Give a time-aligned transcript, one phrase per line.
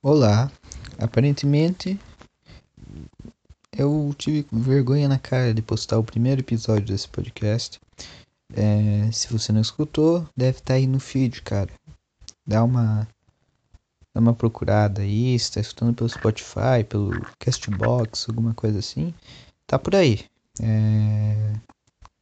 [0.00, 0.48] Olá,
[0.96, 1.98] aparentemente
[3.76, 7.80] eu tive vergonha na cara de postar o primeiro episódio desse podcast.
[8.54, 11.68] É, se você não escutou, deve estar tá aí no feed, cara.
[12.46, 13.08] Dá uma,
[14.14, 19.12] dá uma procurada aí, está escutando pelo Spotify, pelo Castbox, alguma coisa assim.
[19.66, 20.24] Tá por aí.
[20.62, 21.54] É,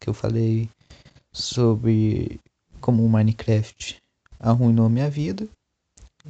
[0.00, 0.70] que eu falei
[1.30, 2.40] sobre
[2.80, 3.98] como o Minecraft
[4.40, 5.46] arruinou minha vida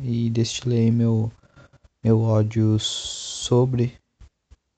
[0.01, 1.33] e destilei meu,
[2.03, 3.95] meu ódio sobre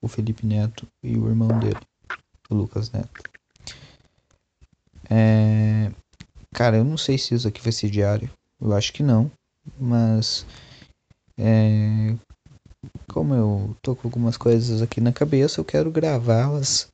[0.00, 1.80] o Felipe Neto e o irmão dele,
[2.48, 3.22] o Lucas Neto.
[5.10, 5.90] É...
[6.52, 8.30] Cara, eu não sei se isso aqui vai ser diário,
[8.60, 9.30] eu acho que não,
[9.78, 10.46] mas
[11.36, 12.16] é...
[13.12, 16.88] como eu tô com algumas coisas aqui na cabeça, eu quero gravá-las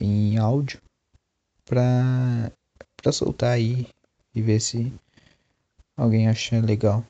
[0.00, 0.80] em áudio
[1.64, 2.52] pra,
[2.96, 3.86] pra soltar aí
[4.34, 4.92] e ver se
[5.96, 7.04] alguém acha legal.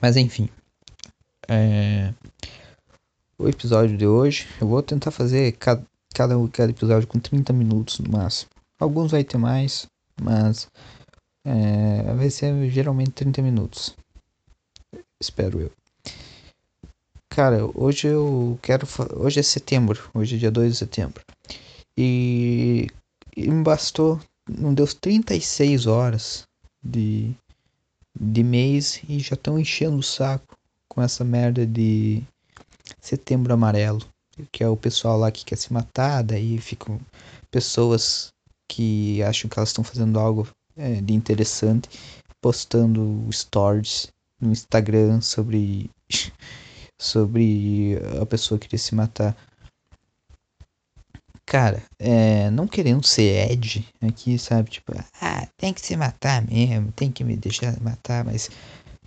[0.00, 0.48] Mas enfim.
[1.48, 2.12] É...
[3.38, 5.82] O episódio de hoje, eu vou tentar fazer cada,
[6.14, 8.50] cada, cada episódio com 30 minutos no máximo.
[8.78, 9.86] Alguns vai ter mais,
[10.20, 10.68] mas
[11.44, 13.96] é, vai ser geralmente 30 minutos.
[15.20, 15.72] Espero eu.
[17.30, 18.86] Cara, hoje eu quero.
[19.16, 21.22] Hoje é setembro, hoje é dia 2 de setembro.
[21.96, 22.88] E,
[23.36, 26.44] e me bastou, não deu 36 horas
[26.82, 27.34] de,
[28.20, 30.54] de mês e já estão enchendo o saco
[30.86, 32.22] com essa merda de
[33.00, 34.00] setembro amarelo,
[34.52, 37.00] que é o pessoal lá que quer se matar, daí ficam
[37.50, 38.28] pessoas
[38.68, 40.46] que acham que elas estão fazendo algo
[40.76, 41.88] é, de interessante,
[42.42, 44.08] postando stories
[44.40, 45.90] no Instagram sobre
[47.00, 49.34] sobre a pessoa que queria se matar.
[51.50, 54.70] Cara, é, não querendo ser Ed aqui, sabe?
[54.70, 58.48] Tipo, ah, tem que se matar mesmo, tem que me deixar matar, mas,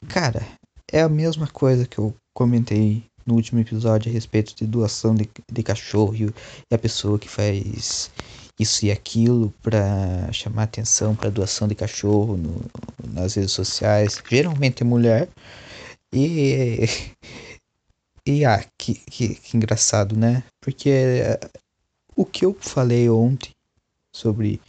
[0.10, 0.46] cara,
[0.92, 5.30] é a mesma coisa que eu comentei no último episódio a respeito de doação de,
[5.50, 6.34] de cachorro e
[6.70, 8.12] a pessoa que faz
[8.60, 12.62] isso e aquilo para chamar atenção para doação de cachorro no,
[13.14, 15.30] nas redes sociais, geralmente é mulher.
[16.12, 16.90] E
[18.28, 20.44] e ah, que, que, que engraçado, né?
[20.60, 20.90] Porque
[22.16, 23.52] o que eu falei ontem
[24.14, 24.62] sobre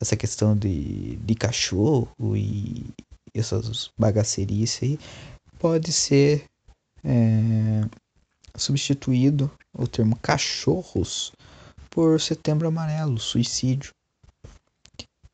[0.00, 2.84] essa questão de, de cachorro e
[3.34, 4.98] essas bagacerias aí
[5.58, 6.44] pode ser
[7.04, 7.82] é,
[8.56, 11.32] substituído o termo cachorros
[11.88, 13.92] por setembro amarelo, suicídio.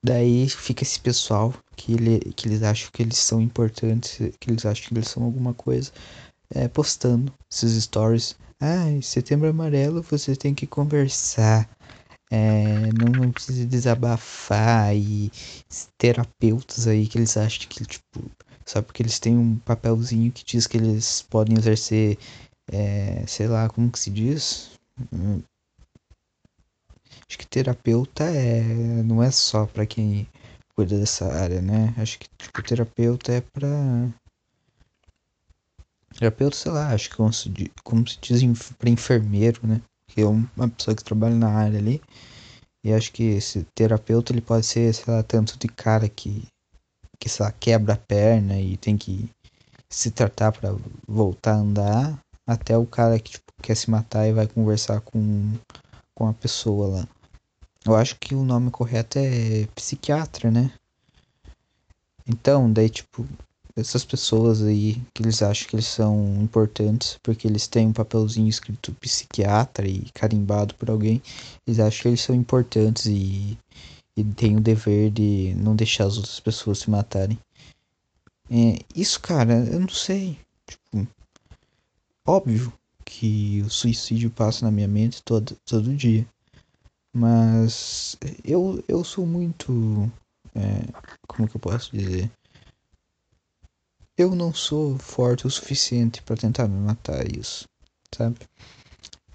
[0.05, 4.65] Daí fica esse pessoal que, ele, que eles acham que eles são importantes, que eles
[4.65, 5.93] acham que eles são alguma coisa,
[6.55, 11.69] é, postando esses stories ah, setembro amarelo você tem que conversar.
[12.31, 15.31] É, não, não precisa desabafar e
[15.97, 18.31] terapeutas aí que eles acham que, tipo,
[18.67, 22.19] só porque eles têm um papelzinho que diz que eles podem exercer,
[22.71, 24.71] é, sei lá, como que se diz?
[25.13, 25.41] Hum.
[27.29, 28.63] Acho que terapeuta é,
[29.05, 30.27] não é só para quem
[30.75, 31.95] cuida dessa área, né?
[31.97, 33.69] Acho que, tipo, terapeuta é pra
[36.17, 38.43] Terapeuta, sei lá, acho que como se, como se diz
[38.79, 39.81] para enfermeiro, né?
[40.09, 42.01] Que é uma pessoa que trabalha na área ali.
[42.85, 46.47] E acho que esse terapeuta ele pode ser, sei lá, tanto de cara que,
[47.19, 49.29] que sei lá, quebra a perna e tem que
[49.91, 50.75] se tratar para
[51.07, 55.55] voltar a andar, até o cara que tipo, quer se matar e vai conversar com,
[56.15, 57.09] com a pessoa lá.
[57.85, 60.73] Eu acho que o nome correto é psiquiatra, né?
[62.27, 63.27] Então, daí, tipo,
[63.79, 68.49] essas pessoas aí que eles acham que eles são importantes porque eles têm um papelzinho
[68.49, 71.23] escrito psiquiatra e carimbado por alguém,
[71.67, 73.57] eles acham que eles são importantes e,
[74.17, 77.39] e têm o dever de não deixar as outras pessoas se matarem.
[78.51, 80.39] É, isso, cara, eu não sei.
[80.67, 81.07] Tipo,
[82.27, 82.73] óbvio
[83.05, 86.27] que o suicídio passa na minha mente todo, todo dia.
[87.15, 90.11] Mas eu, eu sou muito.
[90.55, 90.83] É,
[91.27, 92.31] como que eu posso dizer?
[94.19, 97.65] Eu não sou forte o suficiente para tentar me matar isso,
[98.13, 98.37] sabe?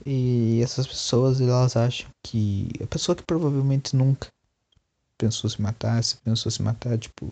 [0.05, 4.27] E essas pessoas, elas acham que a pessoa que provavelmente nunca
[5.17, 7.31] pensou se matar, se pensou se matar, tipo,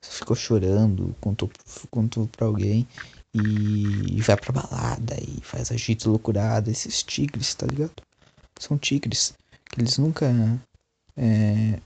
[0.00, 1.50] ficou chorando, contou,
[1.90, 2.86] contou pra alguém
[3.34, 7.94] e vai pra balada e faz agito loucurada, esses tigres, tá ligado?
[8.60, 10.26] São tigres que eles nunca
[11.16, 11.80] é,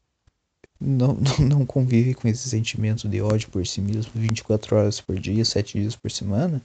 [1.18, 5.44] não, não, convive com esse sentimento de ódio por si mesmo 24 horas por dia,
[5.44, 6.62] 7 dias por semana,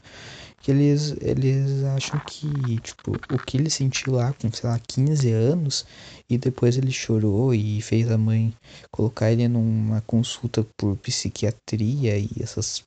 [0.61, 5.31] que eles, eles acham que, tipo, o que ele sentiu lá com, sei lá, 15
[5.31, 5.85] anos,
[6.29, 8.53] e depois ele chorou e fez a mãe
[8.91, 12.83] colocar ele numa consulta por psiquiatria e essas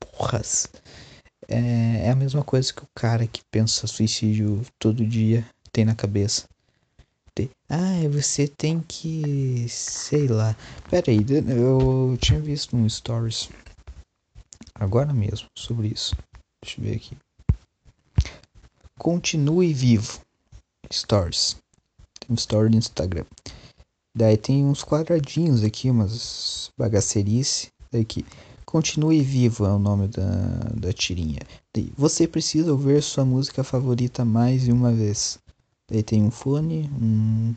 [0.00, 0.68] porras.
[1.48, 5.94] é, é a mesma coisa que o cara que pensa suicídio todo dia tem na
[5.94, 6.49] cabeça.
[7.72, 9.64] Ah, você tem que.
[9.68, 10.56] sei lá.
[10.90, 11.24] Pera aí,
[11.56, 13.48] eu tinha visto um stories
[14.74, 16.16] agora mesmo sobre isso.
[16.64, 17.16] Deixa eu ver aqui.
[18.98, 20.20] Continue vivo.
[20.92, 21.56] Stories.
[22.18, 23.24] Tem um story no Instagram.
[24.16, 27.68] Daí tem uns quadradinhos aqui, umas bagacerice.
[27.92, 28.26] Aqui.
[28.66, 30.30] Continue vivo é o nome da,
[30.74, 31.40] da tirinha.
[31.96, 35.38] Você precisa ouvir sua música favorita mais de uma vez.
[35.90, 37.54] Daí tem um fone, um,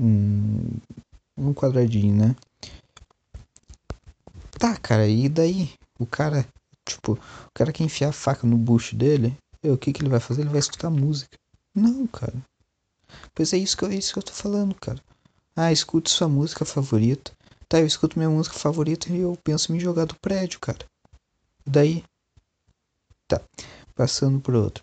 [0.00, 0.70] um,
[1.36, 2.36] um quadradinho, né?
[4.58, 5.70] Tá, cara, e daí?
[5.98, 6.44] O cara,
[6.84, 10.18] tipo, o cara que enfiar a faca no bucho dele, o que que ele vai
[10.18, 10.42] fazer?
[10.42, 11.38] Ele vai escutar música.
[11.74, 12.34] Não, cara.
[13.34, 15.00] Pois é isso que eu, é isso que eu tô falando, cara.
[15.54, 17.32] Ah, escute sua música favorita.
[17.68, 20.84] Tá, eu escuto minha música favorita e eu penso em me jogar do prédio, cara.
[21.64, 22.02] Daí?
[23.28, 23.40] Tá,
[23.94, 24.82] passando por outro.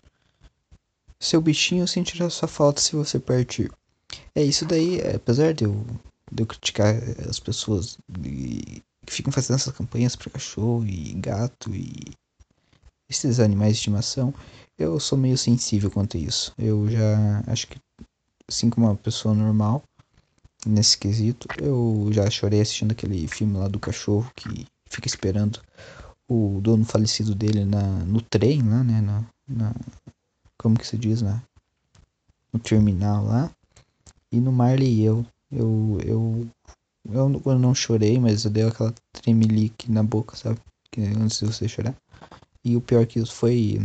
[1.24, 3.72] Seu bichinho sentirá sua falta se você partir.
[4.34, 5.86] É isso daí, é, apesar de eu,
[6.30, 12.12] de eu criticar as pessoas que ficam fazendo essas campanhas para cachorro e gato e
[13.08, 14.34] esses animais de estimação,
[14.78, 16.52] eu sou meio sensível quanto a isso.
[16.58, 17.78] Eu já acho que,
[18.46, 19.82] assim como uma pessoa normal,
[20.66, 25.58] nesse quesito, eu já chorei assistindo aquele filme lá do cachorro que fica esperando
[26.28, 29.00] o dono falecido dele na, no trem lá, né?
[29.00, 29.74] Na, na,
[30.58, 31.42] como que se diz, né?
[32.52, 33.50] No terminal lá.
[34.30, 35.26] E no Marley e eu.
[35.50, 36.48] Eu, eu,
[37.10, 40.58] eu, eu não chorei, mas eu dei aquela tremelique na boca, sabe?
[40.90, 41.94] Que antes de você chorar.
[42.64, 43.78] E o pior que isso foi,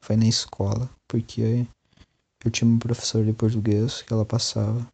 [0.00, 1.66] foi na escola, porque
[2.44, 4.86] eu tinha uma professora de português que ela passava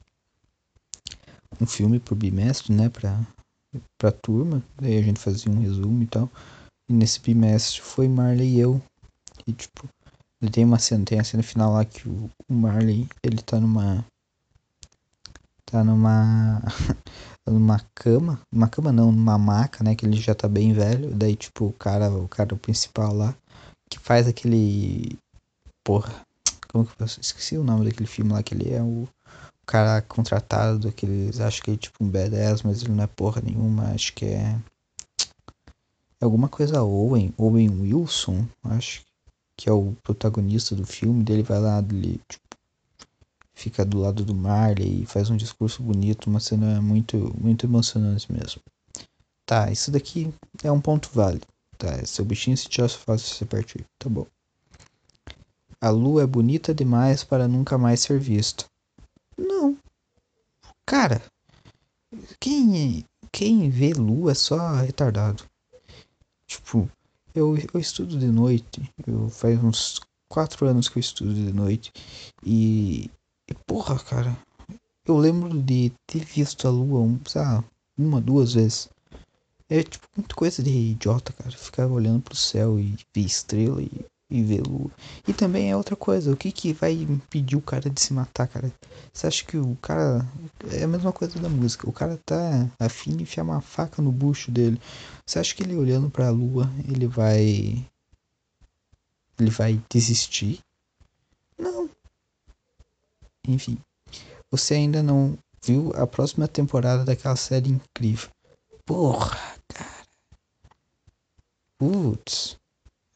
[1.61, 3.21] um filme por bimestre, né, pra,
[3.97, 6.31] pra turma, daí a gente fazia um resumo e tal.
[6.89, 8.81] E nesse bimestre foi Marley e eu.
[9.47, 9.89] E tipo,
[10.41, 14.05] ele tem uma cena, tem a cena final lá que o, Marley, ele tá numa
[15.67, 16.63] tá numa
[17.47, 21.35] numa cama, numa cama não, numa maca, né, que ele já tá bem velho, daí
[21.37, 23.35] tipo o cara, o cara principal lá
[23.91, 25.19] que faz aquele
[25.83, 26.23] porra,
[26.69, 30.03] como que eu esqueci o nome daquele filme lá que ele é o, o cara
[30.03, 34.13] contratado, aqueles, acho que é tipo um badass, mas ele não é porra nenhuma, acho
[34.13, 34.59] que é
[36.21, 39.03] é alguma coisa Owen, Owen Wilson, acho
[39.59, 42.47] que é o protagonista do filme, dele vai lá, ele tipo
[43.53, 48.33] fica do lado do Marley e faz um discurso bonito, uma cena muito, muito emocionante
[48.33, 48.63] mesmo.
[49.45, 50.33] Tá, isso daqui
[50.63, 51.45] é um ponto válido.
[51.77, 53.85] Tá, seu bichinho se tirar fácil se partir.
[53.99, 54.27] Tá bom.
[55.81, 58.65] A lua é bonita demais para nunca mais ser vista.
[59.37, 59.77] Não.
[60.87, 61.21] Cara,
[62.39, 65.45] quem, quem vê lua é só retardado.
[66.47, 66.89] Tipo,
[67.39, 68.83] eu, eu estudo de noite.
[69.07, 71.93] Eu faz uns quatro anos que eu estudo de noite.
[72.45, 73.11] E
[73.49, 74.37] e porra, cara,
[75.07, 77.65] eu lembro de ter visto a lua, um, sabe,
[77.97, 78.91] uma, duas vezes.
[79.71, 81.51] É tipo muita coisa de idiota, cara.
[81.51, 83.91] Ficar olhando pro céu e ver estrela e,
[84.31, 84.91] e lua.
[85.27, 88.47] E também é outra coisa, o que que vai impedir o cara de se matar,
[88.47, 88.73] cara?
[89.13, 90.27] Você acha que o cara.
[90.71, 91.89] É a mesma coisa da música.
[91.89, 94.81] O cara tá afim de enfiar uma faca no bucho dele.
[95.27, 97.87] Você acha que ele olhando pra lua, ele vai.
[99.39, 100.61] Ele vai desistir?
[101.57, 101.89] Não,
[103.47, 103.79] enfim,
[104.51, 108.29] você ainda não viu a próxima temporada daquela série incrível.
[108.85, 110.05] Porra, cara.
[111.79, 112.59] Putz.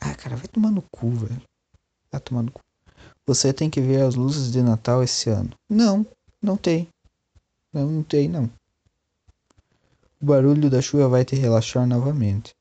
[0.04, 1.40] Ah, cara, vai tomar no cu, velho.
[2.10, 2.60] Vai tomar no cu.
[3.24, 5.50] Você tem que ver as luzes de Natal esse ano.
[5.70, 6.04] Não,
[6.42, 6.88] não tem.
[7.72, 8.50] Não, não tem, não.
[10.20, 12.52] O barulho da chuva vai te relaxar novamente.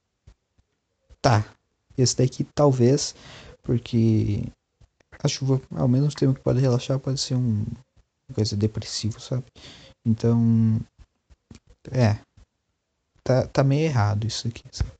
[1.20, 1.44] Tá.
[1.98, 3.16] Esse daqui talvez,
[3.64, 4.44] porque
[5.24, 7.66] a chuva, ao mesmo tempo que pode relaxar, pode ser um,
[8.30, 9.46] uma coisa depressiva, sabe?
[10.06, 10.80] Então,
[11.92, 12.20] é.
[13.24, 14.92] Tá, tá meio errado isso aqui, sabe?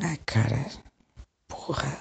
[0.00, 0.70] Ai, cara.
[1.48, 1.98] Porra.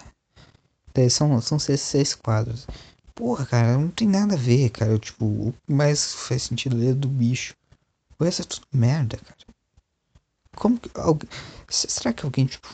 [1.09, 2.67] São, são seis, quadros.
[3.15, 4.97] Porra, cara, não tem nada a ver, cara.
[4.97, 7.55] Tipo, o que mais faz sentido é do bicho.
[8.19, 9.37] O resto é tudo merda, cara.
[10.55, 10.89] Como que.
[10.95, 11.29] Alguém,
[11.69, 12.67] será que alguém, tipo.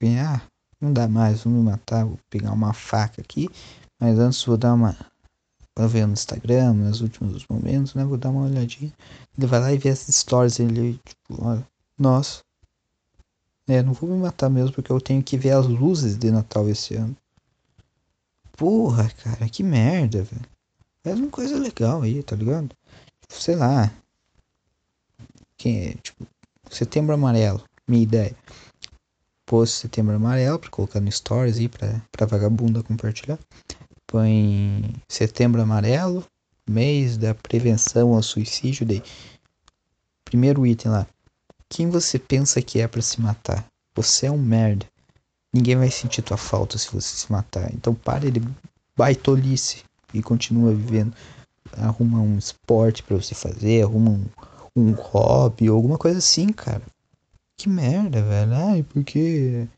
[0.00, 0.46] Ganhar?
[0.80, 3.48] Não dá mais, vou me matar, vou pegar uma faca aqui.
[4.00, 4.96] Mas antes vou dar uma.
[5.76, 8.04] Vou ver no Instagram, nos últimos momentos, né?
[8.04, 8.92] Vou dar uma olhadinha.
[9.36, 11.66] Ele vai lá e vê essas stories ele, tipo, olha,
[11.98, 12.40] nossa.
[13.68, 16.68] É, não vou me matar mesmo, porque eu tenho que ver as luzes de Natal
[16.68, 17.16] esse ano.
[18.52, 20.46] Porra, cara, que merda, velho.
[21.04, 22.68] É uma coisa legal aí, tá ligado?
[23.20, 23.92] Tipo, sei lá.
[25.56, 26.26] Quem é, tipo,
[26.70, 28.34] setembro amarelo, minha ideia
[29.48, 33.38] post Setembro Amarelo pra colocar no Stories aí pra, pra vagabunda compartilhar.
[34.06, 36.24] Põe Setembro Amarelo,
[36.68, 38.86] mês da prevenção ao suicídio.
[38.86, 39.02] Daí.
[40.24, 41.06] Primeiro item lá.
[41.70, 43.66] Quem você pensa que é para se matar?
[43.94, 44.86] Você é um merda.
[45.52, 47.72] Ninguém vai sentir tua falta se você se matar.
[47.74, 48.40] Então pare de
[48.96, 49.84] baitolice
[50.14, 51.14] e continua vivendo.
[51.72, 54.26] Arruma um esporte para você fazer, arruma um,
[54.74, 56.82] um hobby ou alguma coisa assim, cara.
[57.56, 58.54] Que merda, velho.
[58.54, 59.68] Ai, porque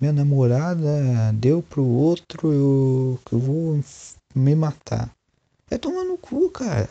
[0.00, 3.80] minha namorada deu pro outro, eu, eu vou
[4.34, 5.10] me matar.
[5.70, 6.88] É tomar no cu, cara.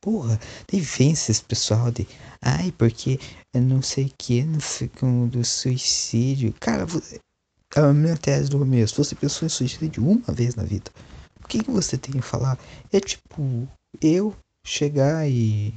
[0.00, 2.06] Porra, tem esse pessoal de.
[2.40, 3.20] Ai, porque
[3.52, 4.58] eu não sei o que, não
[4.98, 6.54] como do suicídio.
[6.58, 6.86] Cara,
[7.76, 9.02] é a minha tese do começo.
[9.02, 10.90] Você pensou em suicídio uma vez na vida.
[11.44, 12.58] O que, que você tem a falar?
[12.90, 13.68] É tipo,
[14.00, 15.74] eu chegar e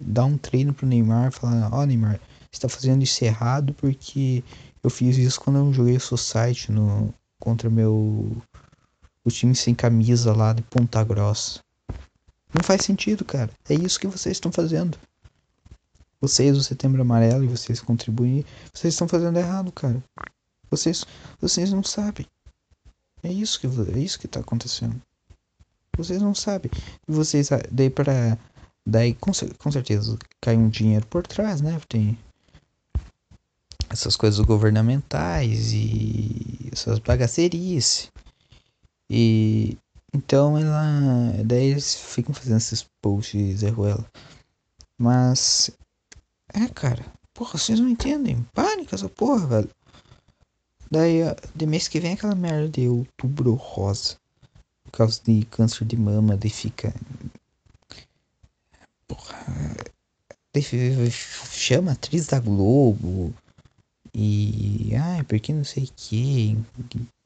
[0.00, 4.42] dar um treino pro Neymar, falar, ó oh, Neymar, você tá fazendo isso errado porque
[4.82, 8.36] eu fiz isso quando eu joguei o Society no, contra meu
[9.24, 11.60] o time sem camisa lá de Ponta Grossa.
[12.54, 13.50] Não faz sentido, cara.
[13.68, 14.98] É isso que vocês estão fazendo.
[16.20, 20.02] Vocês, o Setembro Amarelo, e vocês contribuem, vocês estão fazendo errado, cara.
[20.70, 21.04] Vocês,
[21.40, 22.26] vocês não sabem.
[23.22, 25.00] É isso que é isso que tá acontecendo.
[25.96, 26.70] Vocês não sabem.
[27.08, 28.38] E vocês ah, daí para
[28.86, 31.80] daí com, com certeza cai um dinheiro por trás, né?
[31.88, 32.18] Tem
[33.88, 38.10] essas coisas governamentais e essas bagacerices.
[39.08, 39.76] E
[40.16, 41.44] então ela.
[41.44, 44.04] Daí eles ficam fazendo esses posts Zé Ruela.
[44.98, 45.70] Mas.
[46.52, 47.04] É, cara.
[47.34, 48.42] Porra, vocês não entendem.
[48.54, 49.70] Pânico essa porra, velho.
[50.90, 51.20] Daí,
[51.54, 54.16] de mês que vem aquela merda de outubro rosa.
[54.84, 56.94] Por causa de câncer de mama, daí fica.
[59.06, 59.36] Porra.
[60.54, 63.34] Daí chama atriz da Globo.
[64.18, 64.94] E.
[64.96, 66.56] Ai, porque não sei o que.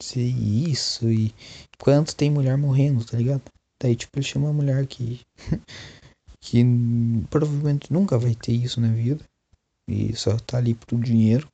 [0.01, 1.09] Sei isso.
[1.09, 1.33] E.
[1.79, 3.43] Quanto tem mulher morrendo, tá ligado?
[3.81, 5.21] Daí, tipo, ele chama uma mulher que.
[6.43, 6.65] que
[7.29, 9.23] provavelmente nunca vai ter isso na vida.
[9.89, 11.47] E só tá ali pro dinheiro.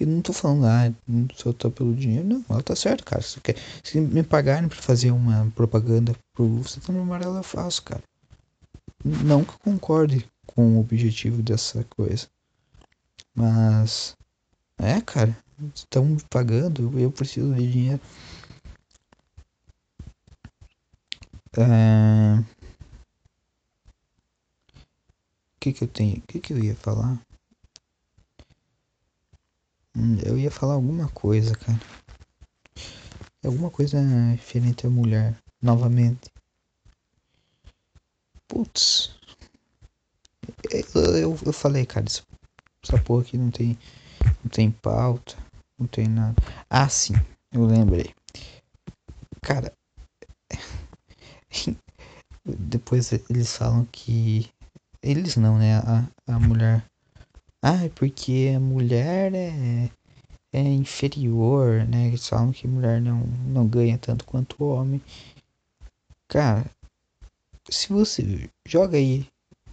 [0.00, 0.90] E não tô falando, ah,
[1.34, 2.26] só tá pelo dinheiro.
[2.26, 3.20] Não, ela tá certo, cara.
[3.20, 8.02] Se, quer, se me pagarem pra fazer uma propaganda pro Setembro Amarelo, eu faço, cara.
[9.04, 12.26] Não que eu concorde com o objetivo dessa coisa.
[13.34, 14.16] Mas
[14.82, 15.36] é, cara,
[15.74, 18.00] estão pagando, eu preciso de dinheiro.
[21.56, 22.38] É...
[25.56, 26.16] O que que eu tenho?
[26.18, 27.20] O que que eu ia falar?
[29.94, 31.78] Hum, eu ia falar alguma coisa, cara.
[33.44, 36.30] Alguma coisa referente à mulher, novamente.
[38.48, 39.14] Putz.
[40.94, 43.78] Eu, eu, eu falei, cara, essa porra aqui não tem
[44.24, 45.36] não tem pauta,
[45.78, 46.36] não tem nada.
[46.68, 47.14] Ah, sim,
[47.52, 48.14] eu lembrei.
[49.42, 49.72] Cara,
[52.44, 54.48] depois eles falam que.
[55.02, 55.78] Eles não, né?
[55.78, 56.84] A, a mulher.
[57.62, 59.90] Ah, é porque a mulher é,
[60.52, 62.08] é inferior, né?
[62.08, 65.00] Eles falam que mulher não, não ganha tanto quanto o homem.
[66.28, 66.64] Cara,
[67.68, 69.26] se você joga aí,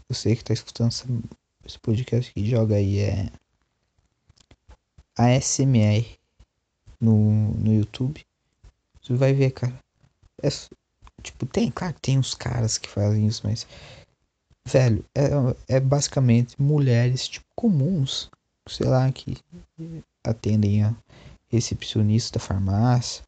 [0.10, 0.92] você que tá escutando
[1.66, 3.30] esse podcast aqui, joga aí, é
[5.18, 6.06] ASMR
[7.00, 8.26] no, no YouTube.
[9.02, 9.78] Você vai ver, cara.
[10.42, 10.50] É,
[11.22, 13.68] tipo, tem, claro que tem uns caras que fazem isso, mas.
[14.68, 18.30] Velho, é, é basicamente mulheres, tipo, comuns,
[18.68, 19.38] sei lá, que
[20.24, 20.94] atendem a
[21.50, 23.24] recepcionista da farmácia,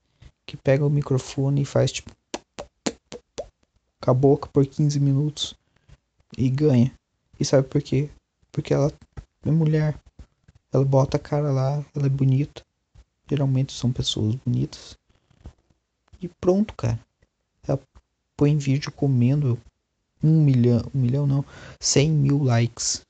[0.45, 2.11] que pega o microfone e faz, tipo,
[4.01, 5.55] com a boca por 15 minutos
[6.37, 6.93] e ganha.
[7.39, 8.09] E sabe por quê?
[8.51, 8.91] Porque ela
[9.45, 9.97] é mulher.
[10.71, 12.63] Ela bota a cara lá, ela é bonita.
[13.29, 14.97] Geralmente são pessoas bonitas.
[16.21, 16.99] E pronto, cara.
[17.67, 17.79] Ela
[18.35, 19.59] põe vídeo comendo
[20.23, 21.45] um milhão, um milhão não,
[21.79, 23.05] cem mil likes.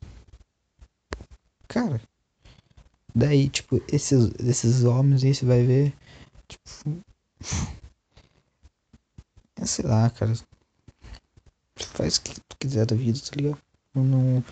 [1.67, 2.01] Cara,
[3.13, 5.93] daí, tipo, esses, esses homens aí você vai ver,
[6.47, 7.03] tipo,
[9.55, 10.33] é, sei lá, cara,
[11.77, 13.61] faz o que tu quiser da vida, tá ligado?
[13.93, 14.43] Não,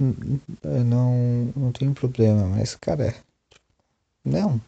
[0.00, 3.14] não, não tem problema, mas, cara,
[4.24, 4.60] não,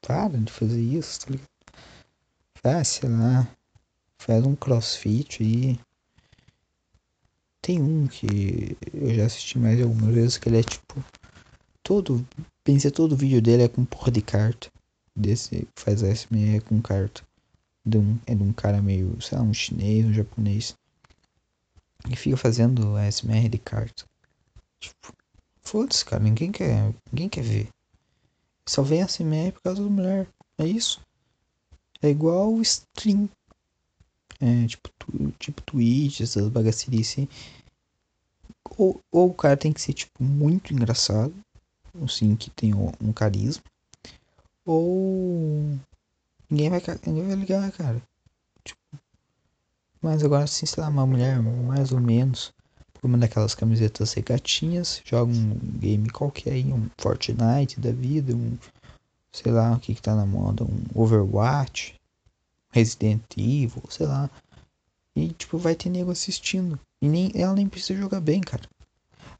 [0.00, 1.48] para de fazer isso, tá ligado?
[2.62, 3.48] Faz, sei lá,
[4.18, 5.78] faz um crossfit aí.
[7.60, 11.04] Tem um que eu já assisti mais algumas vezes que ele é tipo.
[11.82, 12.26] Todo.
[12.64, 14.70] Pensei todo o vídeo dele é com porra de carta.
[15.14, 17.22] Desse faz SME com carta.
[17.84, 20.74] De um, é de um cara meio, sei lá, um chinês, um japonês.
[22.08, 24.04] E fica fazendo SMR de carta.
[24.82, 25.14] Tipo,
[25.62, 27.68] foda-se, cara, ninguém quer, ninguém quer ver.
[28.66, 30.28] Só vem assim mesmo por causa da mulher.
[30.58, 31.00] É isso.
[32.02, 33.28] É igual o stream.
[34.40, 37.28] É, tipo, tu, tipo Twitch, essas bagacerias assim.
[38.76, 41.32] Ou, ou o cara tem que ser, tipo, muito engraçado.
[42.02, 43.62] Assim, que tem um carisma.
[44.64, 45.78] Ou.
[46.50, 48.02] Ninguém vai, ninguém vai ligar, cara.
[48.64, 48.80] Tipo.
[50.00, 52.52] Mas agora, assim, sei lá, uma mulher mais ou menos.
[53.02, 55.02] Uma daquelas camisetas regatinhas.
[55.04, 56.72] Joga um game qualquer aí.
[56.72, 58.34] Um Fortnite da vida.
[58.34, 58.56] Um.
[59.32, 60.64] Sei lá o que que tá na moda.
[60.64, 62.00] Um Overwatch.
[62.70, 64.30] Resident Evil, sei lá.
[65.14, 66.78] E, tipo, vai ter nego assistindo.
[67.00, 68.62] E nem, ela nem precisa jogar bem, cara.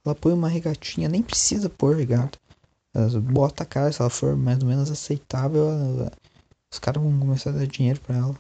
[0.04, 2.38] Ela põe uma regatinha, nem precisa pôr regata.
[2.92, 6.12] Ela bota a cara, se ela for mais ou menos aceitável, ela,
[6.71, 8.38] os caras vão começar a dar dinheiro pra ela.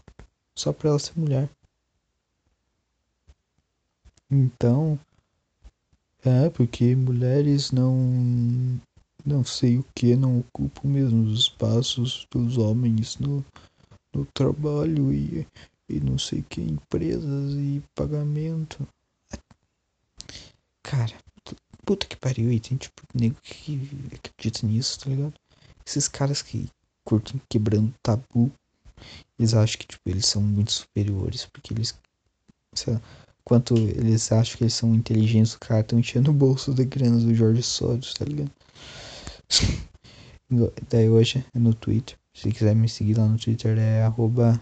[0.54, 1.48] Só pra ela ser mulher.
[4.30, 4.98] Então.
[6.24, 8.80] É, porque mulheres não.
[9.24, 13.44] Não sei o que, não ocupam mesmo os espaços dos homens no,
[14.12, 15.46] no trabalho e,
[15.88, 18.86] e não sei que, empresas e pagamento.
[20.82, 21.14] Cara,
[21.84, 25.34] puta que pariu, e tem tipo nego que acredita nisso, tá ligado?
[25.86, 26.68] Esses caras que
[27.04, 28.50] curtem quebrando tabu,
[29.38, 31.94] eles acham que tipo, eles são muito superiores, porque eles.
[32.74, 33.00] Sei lá,
[33.44, 37.18] quanto eles acham que eles são inteligentes, o cara estão enchendo o bolso da grana
[37.18, 38.50] do Jorge Soros, tá ligado?
[40.88, 42.16] Daí hoje é no Twitter.
[42.34, 44.60] Se quiser me seguir lá no Twitter é arroba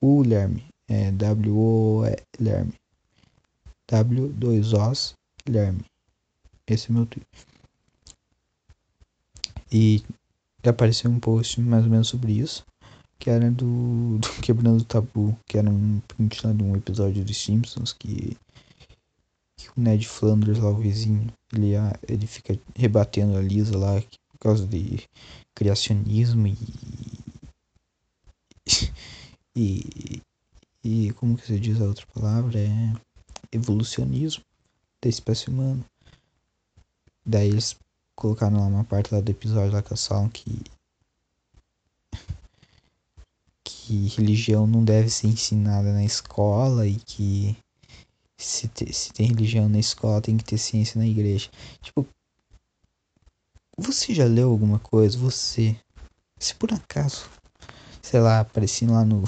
[0.00, 0.64] u, Lerme.
[0.86, 2.72] É W-O-Lerme.
[3.88, 5.14] W2Os
[5.44, 5.84] Guilherme.
[6.66, 7.26] Esse é meu tweet.
[9.72, 10.02] E
[10.62, 12.66] apareceu um post mais ou menos sobre isso.
[13.18, 15.38] Que era do, do Quebrando o Tabu.
[15.46, 17.92] Que era um print lá de um episódio dos Simpsons.
[17.92, 18.36] Que,
[19.56, 21.72] que o Ned Flanders lá, o vizinho, ele,
[22.06, 25.02] ele fica rebatendo a Lisa lá por causa de
[25.54, 26.56] criacionismo e.
[29.56, 30.22] E,
[30.84, 32.60] e como que se diz a outra palavra?
[32.60, 32.92] É
[33.50, 34.44] evolucionismo
[35.02, 35.84] da espécie humana.
[37.24, 37.76] Daí eles
[38.14, 40.62] colocaram lá uma parte lá do episódio lá que eles falam que
[43.88, 47.56] que religião não deve ser ensinada na escola e que
[48.36, 51.48] se, te, se tem religião na escola tem que ter ciência na igreja.
[51.80, 52.06] Tipo,
[53.78, 55.16] você já leu alguma coisa?
[55.16, 55.74] Você,
[56.38, 57.30] se por acaso,
[58.02, 59.22] sei lá, aparecendo lá no,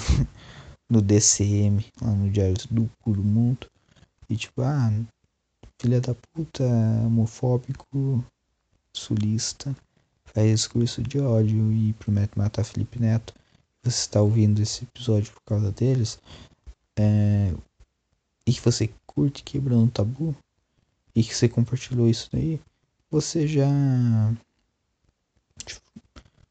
[0.87, 3.65] no DCM, lá no Diário do Puro Mundo,
[4.29, 4.91] e tipo, ah,
[5.81, 8.23] filha da puta, homofóbico,
[8.95, 9.75] sulista,
[10.23, 13.40] faz discurso de ódio e promete matar Felipe Neto.
[13.83, 16.19] Você está ouvindo esse episódio por causa deles,
[16.97, 17.53] é,
[18.45, 20.35] e que você curte quebrando o tabu,
[21.15, 22.59] e que você compartilhou isso daí,
[23.09, 23.67] você já.
[25.65, 25.81] Tipo,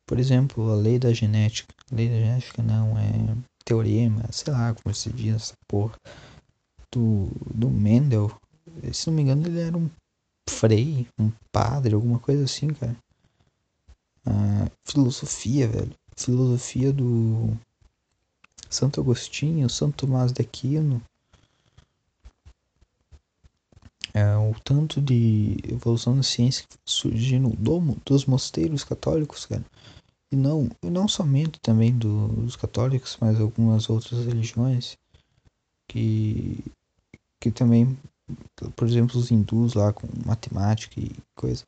[0.06, 1.72] por exemplo, a lei da genética.
[1.90, 5.96] A lei da genética não é teorema, sei lá como se diz essa porra
[6.90, 8.30] do, do Mendel,
[8.92, 9.88] se não me engano, ele era um
[10.48, 12.96] frei, um padre, alguma coisa assim, cara.
[14.26, 15.94] Ah, filosofia, velho.
[16.16, 17.56] Filosofia do
[18.68, 21.02] Santo Agostinho, Santo Tomás de Aquino.
[24.12, 29.64] É, o tanto de evolução da ciência surgindo do, dos mosteiros católicos, cara.
[30.32, 34.96] E não, e não somente também do, dos católicos, mas algumas outras religiões
[35.88, 36.62] que
[37.40, 37.98] que também,
[38.76, 41.64] por exemplo, os hindus lá com matemática e coisa.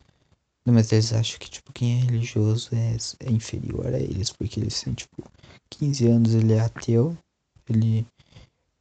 [0.65, 2.97] Não, mas eles acham que, tipo, quem é religioso é,
[3.27, 5.25] é inferior a eles, porque eles têm, tipo,
[5.71, 7.17] 15 anos ele é ateu,
[7.69, 8.07] ele,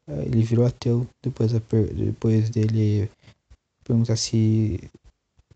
[0.07, 3.09] eh, ele virou ateu depois, depois dele
[3.83, 4.79] perguntar se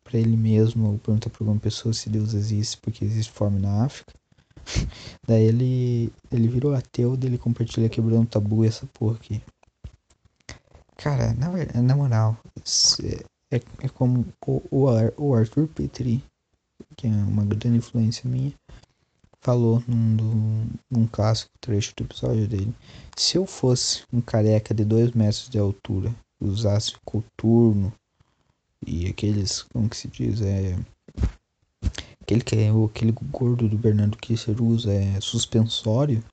[0.04, 3.86] para ele mesmo ou perguntar para alguma pessoa se Deus existe porque existe fome na
[3.86, 4.14] África.
[5.28, 9.42] Daí ele ele virou ateu, dele compartilha quebrando tabu essa porra aqui.
[10.98, 11.50] Cara, na,
[11.82, 12.38] na moral,
[13.56, 14.86] é, é como o,
[15.18, 16.24] o Arthur Petri,
[16.96, 18.54] que é uma grande influência minha,
[19.42, 22.74] falou num, do, num clássico trecho do episódio dele.
[23.16, 27.94] Se eu fosse um careca de dois metros de altura, usasse coturno
[28.86, 30.76] e aqueles, como que se diz, é
[32.22, 36.24] aquele que é aquele gordo do Bernardo Kisser usa é suspensório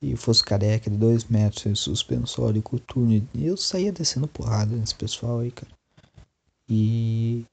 [0.00, 5.40] e fosse careca de dois metros em suspensório coturno, eu saía descendo porrada nesse pessoal
[5.40, 5.73] aí, cara.
[6.76, 7.46] E,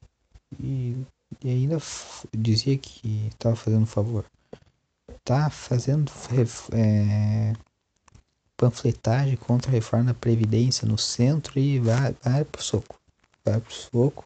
[0.59, 0.97] e,
[1.43, 1.77] e ainda
[2.35, 4.25] dizia que tava fazendo favor.
[5.23, 6.11] Tá fazendo
[6.73, 7.53] é,
[8.57, 12.99] panfletagem contra a reforma da Previdência no centro e vai, vai pro soco.
[13.45, 14.25] Vai pro soco.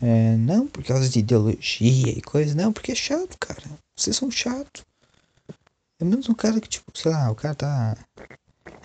[0.00, 3.62] É, não por causa de ideologia e coisa, não, porque é chato, cara.
[3.94, 4.86] Vocês são chato.
[6.00, 7.96] É menos um cara que, tipo, sei lá, o cara tá.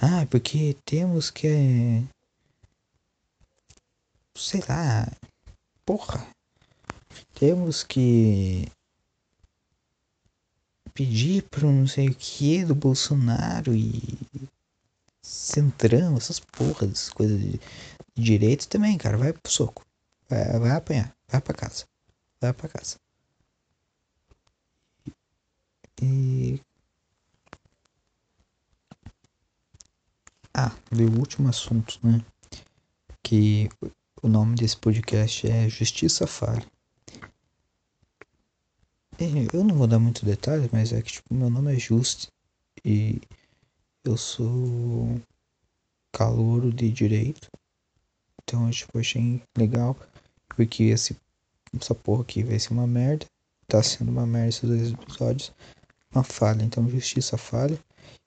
[0.02, 2.04] Ah, porque temos que.
[4.38, 5.12] Sei lá.
[5.86, 6.28] Porra.
[7.34, 8.72] Temos que.
[10.94, 14.02] Pedir pro não sei o que do Bolsonaro e.
[15.22, 17.60] Centrão, essas porras, essas coisas de,
[18.16, 19.18] direito também, cara.
[19.18, 19.86] Vai pro soco.
[20.30, 21.14] Vai, vai apanhar.
[21.28, 21.86] Vai pra casa.
[22.40, 22.98] Vai pra casa.
[26.02, 26.62] E.
[30.54, 32.24] Ah, e o último assunto, né?
[33.24, 33.70] Que
[34.28, 36.66] o nome desse podcast é Justiça Falha.
[39.54, 42.28] Eu não vou dar muito detalhe, mas é que tipo, meu nome é Just
[42.84, 43.22] e
[44.04, 45.18] eu sou
[46.12, 47.48] calouro de direito.
[48.44, 49.96] Então eu tipo, achei legal
[50.50, 51.16] porque esse,
[51.80, 53.26] essa porra aqui vai ser uma merda.
[53.66, 55.54] Tá sendo uma merda esses dois episódios.
[56.14, 57.80] Uma falha, então justiça falha.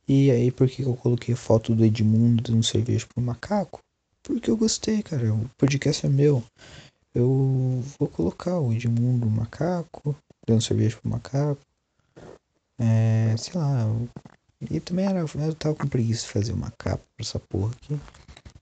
[0.09, 3.81] E aí, por que eu coloquei foto do Edmundo dando cerveja pro macaco?
[4.31, 5.35] Porque eu gostei, cara.
[5.35, 6.43] O podcast é meu.
[7.13, 10.15] Eu vou colocar o Edmundo macaco,
[10.47, 11.61] dando cerveja pro macaco.
[12.79, 13.87] É, sei lá.
[14.71, 17.99] E também era, eu tava com preguiça de fazer uma capa pra essa porra aqui.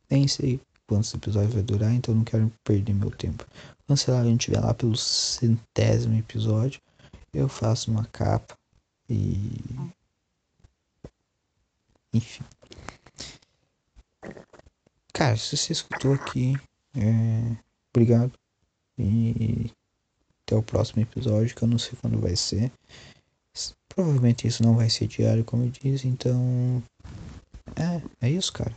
[0.08, 3.44] Nem sei quantos episódios vai durar, então não quero perder meu tempo.
[3.86, 6.80] Quando sei lá, a gente estiver lá pelo centésimo episódio,
[7.34, 8.56] eu faço uma capa
[9.08, 9.60] e.
[12.14, 12.42] Enfim.
[15.18, 16.54] Cara, se você escutou aqui,
[16.94, 17.56] é...
[17.92, 18.32] obrigado.
[18.96, 19.68] E
[20.46, 22.70] até o próximo episódio, que eu não sei quando vai ser.
[23.88, 26.80] Provavelmente isso não vai ser diário, como eu disse, então.
[27.74, 28.72] É, é isso, cara.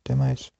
[0.00, 0.50] Até mais.